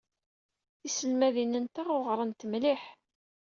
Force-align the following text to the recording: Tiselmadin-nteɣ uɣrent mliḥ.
Tiselmadin-nteɣ 0.79 1.87
uɣrent 1.97 2.45
mliḥ. 2.51 2.83